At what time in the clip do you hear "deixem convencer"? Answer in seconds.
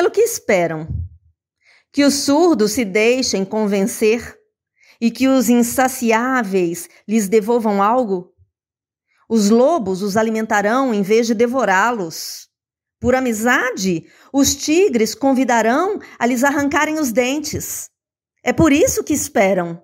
2.86-4.34